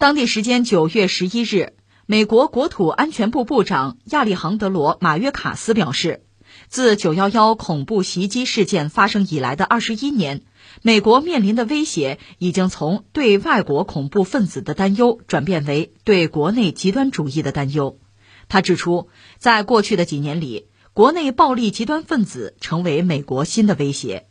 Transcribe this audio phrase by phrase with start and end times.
[0.00, 1.74] 当地时间九月十一日，
[2.06, 6.24] 美国国土安全部部长亚历杭德罗·马约卡斯表示，
[6.68, 10.40] 自九幺幺恐怖袭击事件发生以来的二十一年，
[10.80, 17.98] 美国面临的威胁已经从对外国恐怖分子的担忧转变为对国内极端主义的担忧。
[18.48, 24.29] 他指出，在过去的几年里，国内暴力极端分子成为美国新的威胁。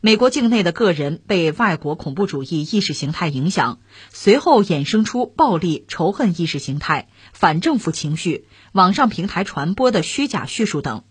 [0.00, 11.02] 美国境内的个人被外国恐怖主义意识形态影响，随后衍生出暴力仇恨意识形态、反政府情绪、网上平台传播的虚假叙述等。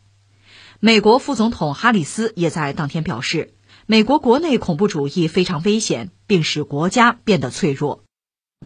[0.79, 3.53] 美国副总统哈里斯也在当天表示，
[3.87, 8.03] 美国国内恐怖主义非常危险，并使国家变得脆弱。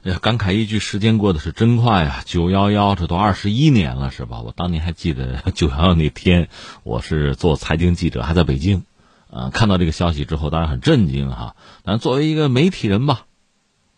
[0.04, 2.24] 哎呀，感慨一句，时间过得是真快啊！
[2.26, 4.42] 九幺幺，这都二十一年了，是吧？
[4.42, 6.48] 我当年还记得 九幺幺那天，
[6.84, 8.84] 我是做财经记者，还在北京。
[9.32, 11.56] 啊，看到这个消息之后，当然很震惊哈。
[11.84, 13.26] 但作为一个媒体人吧，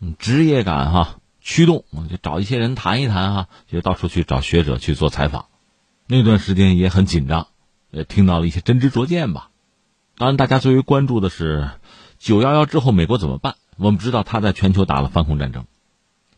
[0.00, 5.46] 嗯，职业感哈驱动，就找一些人谈一谈哈，就到处去找学者去做采访。
[6.06, 7.48] 那段时间也很紧张，
[7.90, 9.50] 也听到了一些真知灼见吧。
[10.16, 11.70] 当然，大家最为关注的是
[12.18, 13.56] 九幺幺之后美国怎么办？
[13.76, 15.66] 我们知道他在全球打了反恐战争，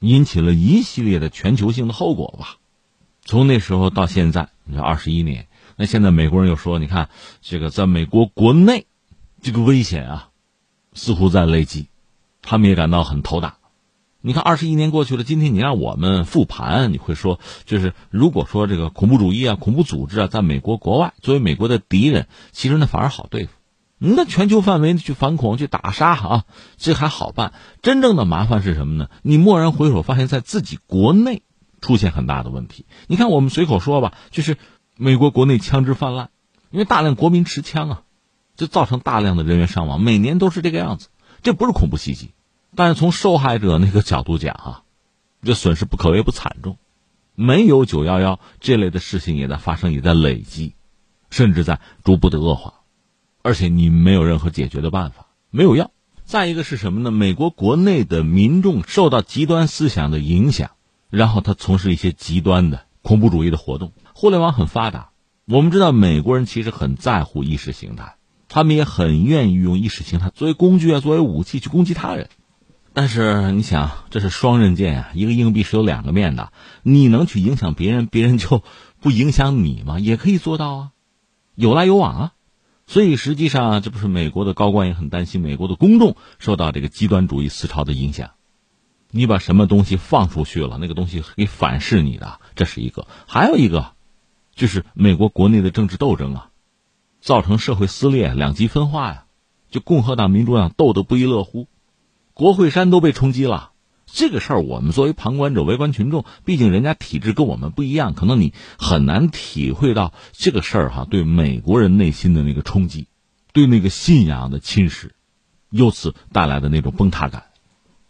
[0.00, 2.56] 引起了一系列的全球性的后果吧。
[3.26, 5.46] 从那时候到现在，你说二十一年。
[5.76, 7.08] 那现在美国人又说：“你看，
[7.40, 8.86] 这个在美国国内，
[9.42, 10.28] 这个危险啊，
[10.94, 11.88] 似乎在累积，
[12.42, 13.58] 他们也感到很头大。
[14.22, 23.52] 你看，二十一年过去了，今天你让我们复盘，你会说，就是如果说这个恐怖主义啊、恐怖组织啊，在美国国外作为美国的敌人，其实那反而好对付。
[23.98, 26.44] 那全球范围去反恐、去打杀啊，
[26.76, 27.52] 这还好办。
[27.82, 29.08] 真正的麻烦是什么呢？
[29.22, 31.42] 你蓦然回首，发现在自己国内
[31.80, 32.86] 出现很大的问题。
[33.06, 34.56] 你看，我们随口说吧，就是。”
[34.98, 36.30] 美国国内枪支泛滥，
[36.70, 38.02] 因为大量国民持枪啊，
[38.56, 41.08] 就造成大量的人员伤亡，每年都是这个样子。
[41.42, 42.30] 这不是恐怖袭击，
[42.74, 44.82] 但是从受害者那个角度讲啊，
[45.42, 46.78] 这损失不可谓不惨重。
[47.34, 50.72] 没有九幺幺这类的事情也在发生，也在累积，
[51.28, 52.80] 甚至在逐步的恶化，
[53.42, 55.90] 而且你没有任何解决的办法，没有药。
[56.24, 57.10] 再一个是什么呢？
[57.10, 60.70] 美国国内的民众受到极端思想的影响，
[61.10, 63.92] 然后他从事一些极端的恐怖主义的活动。
[64.14, 65.10] 互联网很发达，
[65.46, 68.16] 我们知道美国人其实很在乎意识形态，
[68.48, 72.28] 他们也很愿意用意识形态作为工具啊，作为武器去攻击他人。
[72.92, 76.50] 但是你想，这是双刃剑啊，一个硬币是有两个面的。
[76.82, 78.62] 你能去影响别人，别人就
[79.00, 80.00] 不影响你吗？
[80.00, 80.90] 也可以做到啊，
[81.54, 82.32] 有来有往啊。
[82.86, 88.30] 所以实际上，这不是美国的高官也很担心美国的公众受到这个极端主义思潮的影响。
[89.10, 93.06] 你把什么东西放出去了，那个东西可以反噬你的，这是一个。
[93.26, 93.92] 还有一个。
[94.54, 96.48] 就是美国国内的政治斗争啊，
[97.20, 99.24] 造成社会撕裂、两极分化呀，
[99.70, 101.68] 就共和党、民主党斗得不亦乐乎，
[102.32, 103.72] 国会山都被冲击了。
[104.06, 113.08] 这个事儿，我们作为旁观者、围观群众，毕竟人家体制跟我们不一样，可能你很难体会到这个事儿哈对美国人内心的那个冲击，
[113.52, 115.10] 对那个信仰的侵蚀，
[115.68, 117.45] 由此带来的那种崩塌感。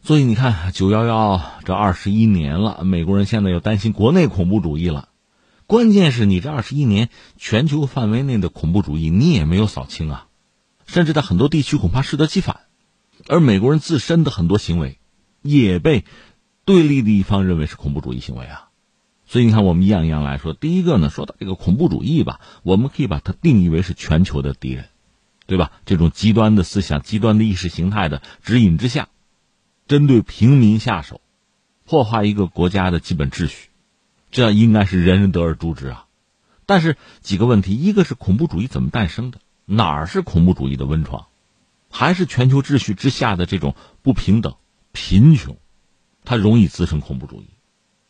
[0.07, 5.09] 所以你看，九幺幺这二十一年了，美国人现在又担心国内恐怖主义了。
[5.67, 10.29] 关键是你这二十一年全球范围内的恐怖主义，你也没有扫清啊，
[10.87, 12.61] 甚至在很多地区恐怕适得其反，
[13.27, 15.01] 而美国人自身的很多行为，
[15.43, 16.05] 也被
[16.65, 18.69] 对立的一方认为是恐怖主义行为啊。
[19.27, 24.85] 所以你看，我们一样一样来说，第一个呢，说到这个恐怖主义吧，我们可以把它定义为是全球的敌人，
[25.49, 25.73] 对吧？
[25.85, 29.09] 这种极端的思想、极端的意识形态的指引之下，
[29.87, 31.21] 针对平民下手，
[31.85, 33.69] 破坏一个国家的基本秩序。
[34.31, 36.07] 这应该是人人得而诛之啊，
[36.67, 39.39] 但是几个问题，一个是恐怖主义怎么诞生的？
[39.65, 41.27] 哪儿是恐怖主义的温床？
[41.89, 44.57] 还是全球秩序之下的这种不平等、
[44.93, 45.57] 贫穷，
[46.25, 47.47] 它容易滋生恐怖主义？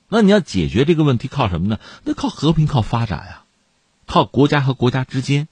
[0.08, 1.78] 那你要解决这个问题，靠什么呢？
[2.04, 3.44] 那靠和平，靠发展呀，
[4.06, 5.46] 靠国家和国家之间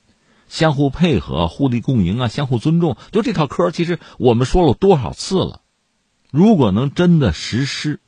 [0.48, 2.96] 相互配合、互利共赢啊，相互尊重。
[3.12, 5.60] 就这套嗑，其实我们说了多少次了？
[6.34, 8.00] 如果能真的实施。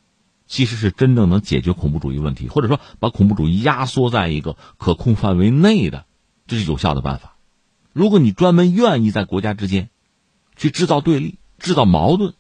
[0.49, 6.05] 其实是真正能解决恐怖主义问题，或者说把恐怖主义压缩在一个可控范围内的，
[6.47, 7.37] 这是有效的办法。
[7.93, 9.91] 如果你专门愿意在国家之间
[10.55, 12.35] 去制造对立、制造矛盾，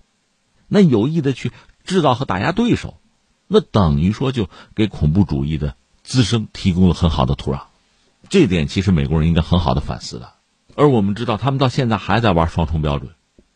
[0.69, 1.50] 那有意的去
[1.82, 3.00] 制造和打压对手，
[3.49, 5.75] 那等于说就给恐怖主义的
[6.05, 7.62] 滋生提供了很好的土壤。
[8.28, 10.34] 这点其实美国人应该很好的反思的。
[10.76, 13.10] 而我们知道，他们到现在还在玩双重标准，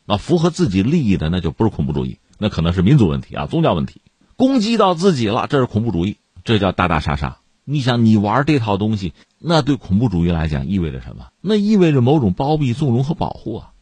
[0.07, 4.01] 啊，符合自己利益的那就不是恐怖主义，那可能是民族问题啊，宗教问题。
[4.37, 7.37] 攻击到自己了，这是恐怖主义，这叫打打杀杀。
[7.65, 11.27] 你想，你玩这套东西，那对恐怖主义来讲意味着什么？
[11.43, 13.73] 那意味着某种包庇、纵容和保护啊。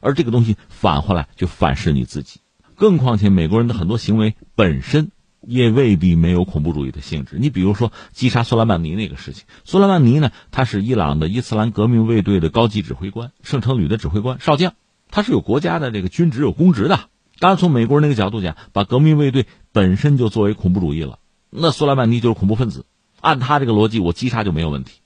[0.00, 2.40] 而这个东西反过来就反噬你自己。
[2.74, 7.36] 更况且美国人的很多行为本身也未必没有恐怖主义的性质。
[7.38, 14.74] 你比如说击杀苏莱曼尼那个事情，苏莱曼尼呢，他是伊朗的伊斯兰革命卫队的高级指挥官，圣城旅的指挥官少将，
[15.10, 17.00] 他是有国家的这个军职有公职的。
[17.40, 21.18] 当然，从美国人那个角度讲，把革命卫队本身就作为恐怖主义了，
[21.50, 22.84] 那苏莱曼尼就是恐怖分子。
[23.20, 25.00] 按他这个逻辑，我击杀就没有问题。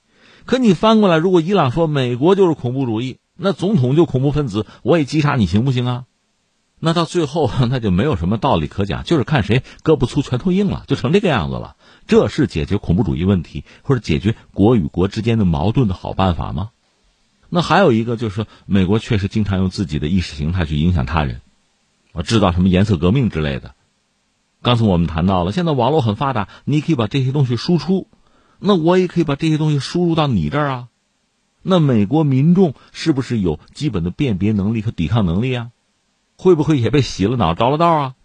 [0.45, 6.03] 可你翻过来，如果伊朗说美国就是恐怖主义，那总统就恐怖分子，我也击杀你行不行啊？
[6.79, 11.75] 那到最后 那就没有什么道理可讲，就是看谁胳膊粗拳头硬了，就成这个样子了。
[12.07, 16.71] 这是解决恐怖主义问题或者解决国与国之间的矛盾的好办法吗？
[17.49, 21.41] 那还有一个就是说，美国确实经常用自己的意识形态去影响他人。
[22.13, 23.75] 我制造什么颜色革命之类的。
[24.61, 28.07] 刚才我们谈到了，现在网络很发达，你可以把这些东西输出，
[28.59, 30.87] 那我也可以把这些东西输入到你这儿啊。
[31.61, 35.71] 那美国民众是不是有基本的辨别能力和抵抗能力啊？
[36.37, 38.15] 会不会也被洗了脑、着了道啊？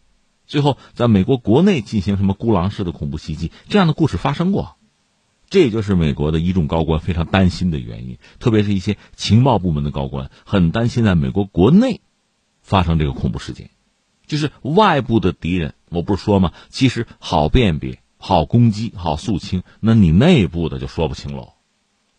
[0.47, 3.51] 最后在美国国内进行什么孤狼式的恐怖袭击？
[3.69, 4.77] 这样的故事发生过，
[5.51, 12.01] 这也就是美国的一众高官非常担心的原因，特别是一些情报部门的高官很担心在美国国内
[12.63, 13.71] 发生这个恐怖事件。
[14.29, 16.53] 就是外部的敌人，我不是说吗？
[16.69, 21.55] 其实好辨别、好攻击、好肃清，那你内部的就说不清喽。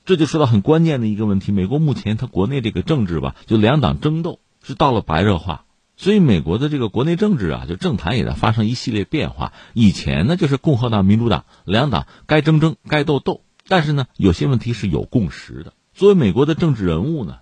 [0.04, 5.66] 这就说到很关键的一个问题：美国目前它国内这个政治吧，就两党争斗是到了白热化，
[5.98, 9.54] 所以美国的这个国内政治啊，就政坛也在发生一系列变化。
[9.74, 15.74] 以前呢，就是共和党、民主党两党该争争、该斗斗，但是呢，有些问题是有共识的。
[15.94, 17.40] 作为美国的政治人物呢，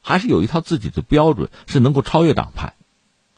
[0.00, 2.75] 还是有一套自己的标准，是能够超越党派。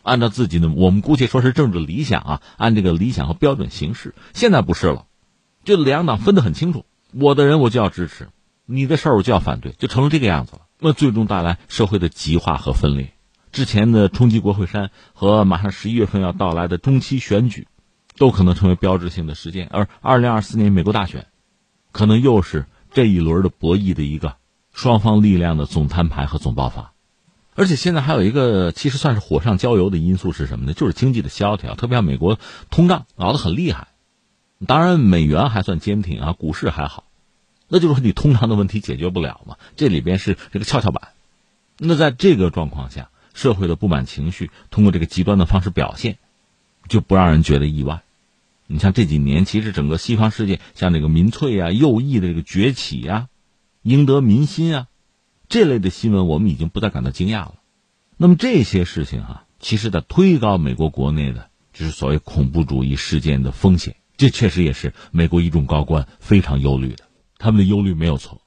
[0.08, 4.14] 按照自己的，我们姑且说是政治理想啊，按这个理想和标准行事。
[4.32, 5.04] 现在不是了，
[5.64, 8.28] 就两党分得很清楚，我的人我就要支持，
[8.64, 10.62] 你的事儿我就要反对，就成了这个样子了。
[10.80, 13.12] 那最终带来社会的极化和分裂。
[13.52, 17.66] 之前的冲击国会山和马上十一月份要到来的中期选举，
[18.16, 19.68] 都可能成为标志性的事件。
[19.70, 21.26] 而二零二四年美国大选，
[21.92, 24.36] 可能又是这一轮的博弈的一个
[24.72, 26.92] 双方力量的总摊牌和总爆发。
[27.58, 30.74] 而且现在还有一个其实算是火上浇油的因素是什么呢？
[30.74, 32.38] 就是经济的萧条，特别像美国
[32.70, 33.88] 通胀熬得很厉害。
[34.64, 37.02] 当然，美元还算坚挺啊，股市还好。
[37.66, 39.56] 那就是你通胀的问题解决不了嘛？
[39.74, 41.08] 这里边是这个跷跷板。
[41.78, 46.18] 那在这个状况下，社会的不满情绪通过这个极端的方式表现，
[46.88, 48.02] 就不让人觉得意外。
[48.68, 53.26] 你像这几年，其实整个西方世界像这个民粹啊、右翼的这个崛起啊，
[53.82, 54.86] 赢得民心啊。
[55.48, 57.54] 这类的新闻，我们已经不再感到惊讶了。
[58.16, 63.96] 那么这些事情啊，其实在推高美国国内的就是所谓恐怖主义事件的风险。
[64.16, 67.04] 这确实也是美国一众高官非常忧虑的，
[67.38, 68.42] 他们的忧虑没有错。